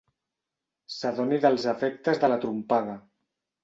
S'adoni 0.95 1.41
dels 1.45 1.69
efectes 1.77 2.27
de 2.27 2.35
la 2.35 2.43
trompada. 2.47 3.01